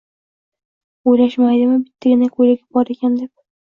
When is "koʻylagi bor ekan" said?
2.39-3.19